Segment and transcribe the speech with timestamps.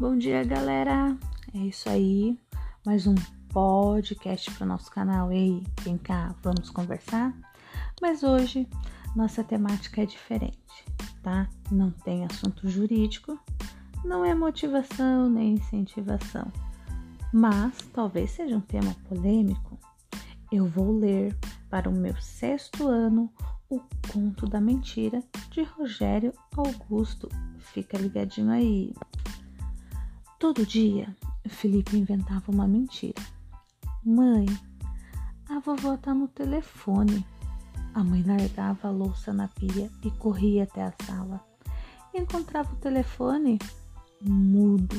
[0.00, 1.16] Bom dia, galera.
[1.52, 2.38] É isso aí.
[2.86, 3.16] Mais um
[3.52, 5.32] podcast para o nosso canal.
[5.32, 7.34] Ei, vem cá, vamos conversar?
[8.00, 8.68] Mas hoje
[9.16, 10.84] nossa temática é diferente,
[11.20, 11.48] tá?
[11.72, 13.36] Não tem assunto jurídico,
[14.04, 16.46] não é motivação nem incentivação,
[17.32, 19.76] mas talvez seja um tema polêmico.
[20.52, 21.36] Eu vou ler
[21.68, 23.32] para o meu sexto ano
[23.68, 23.80] o
[24.12, 27.28] Conto da Mentira de Rogério Augusto.
[27.58, 28.94] Fica ligadinho aí.
[30.38, 31.16] Todo dia,
[31.48, 33.20] Felipe inventava uma mentira.
[34.04, 34.46] Mãe,
[35.48, 37.26] a vovó tá no telefone.
[37.92, 41.44] A mãe largava a louça na pia e corria até a sala.
[42.14, 43.58] Encontrava o telefone
[44.22, 44.96] mudo.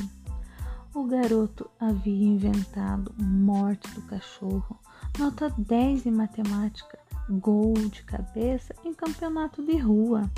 [0.94, 4.78] O garoto havia inventado morte do cachorro,
[5.18, 6.98] nota 10 em matemática,
[7.30, 10.30] gol de cabeça em campeonato de rua.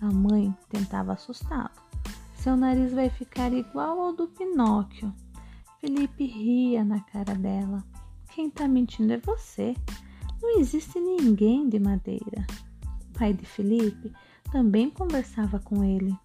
[0.00, 1.87] A mãe tentava assustá-lo
[2.38, 5.12] seu nariz vai ficar igual ao do Pinóquio.
[5.80, 7.84] Felipe ria na cara dela.
[8.32, 9.74] Quem tá mentindo é você.
[10.40, 12.46] Não existe ninguém de madeira.
[13.10, 14.12] O pai de Felipe
[14.52, 16.16] também conversava com ele.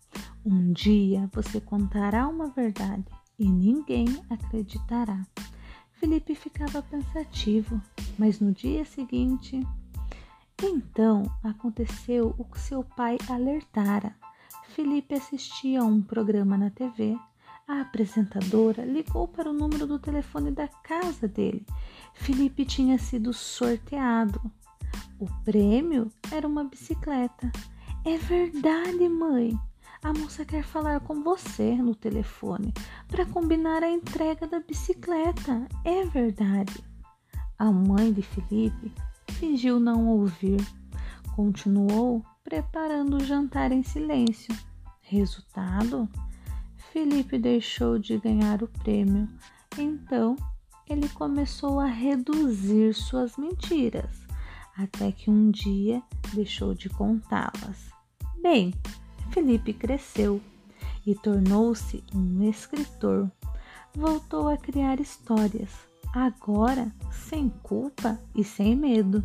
[0.46, 3.06] Um dia você contará uma verdade
[3.40, 5.26] e ninguém acreditará.
[5.94, 7.82] Felipe ficava pensativo,
[8.20, 9.66] mas no dia seguinte.
[10.62, 14.16] Então aconteceu o que seu pai alertara.
[14.74, 17.16] Felipe assistia a um programa na TV.
[17.68, 21.64] A apresentadora ligou para o número do telefone da casa dele.
[22.16, 24.42] Felipe tinha sido sorteado.
[25.20, 27.52] O prêmio era uma bicicleta.
[28.04, 29.56] É verdade, mãe.
[30.02, 32.74] A moça quer falar com você no telefone
[33.08, 35.68] para combinar a entrega da bicicleta.
[35.86, 36.84] É verdade.
[37.60, 38.92] A mãe de Felipe
[39.30, 40.60] fingiu não ouvir.
[41.36, 44.56] Continuou preparando o jantar em silêncio.
[45.02, 46.08] Resultado:
[46.92, 49.28] Felipe deixou de ganhar o prêmio.
[49.78, 50.36] Então,
[50.88, 54.26] ele começou a reduzir suas mentiras,
[54.78, 56.02] até que um dia
[56.34, 57.92] deixou de contá-las.
[58.42, 58.74] Bem,
[59.32, 60.42] Felipe cresceu
[61.06, 63.32] e tornou-se um escritor.
[63.96, 65.72] Voltou a criar histórias,
[66.14, 69.24] agora sem culpa e sem medo.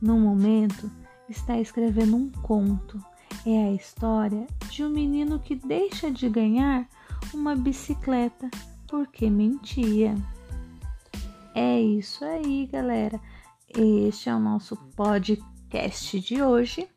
[0.00, 0.90] No momento,
[1.28, 3.02] está escrevendo um conto.
[3.46, 6.88] É a história de um menino que deixa de ganhar
[7.32, 8.50] uma bicicleta
[8.86, 10.14] porque mentia.
[11.54, 13.20] É isso aí, galera.
[13.68, 16.88] Este é o nosso podcast de hoje.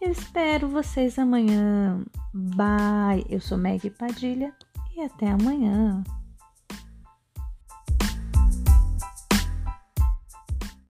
[0.00, 2.04] Eu espero vocês amanhã.
[2.32, 3.24] Bye!
[3.28, 4.52] Eu sou Meg Padilha
[4.94, 6.02] e até amanhã.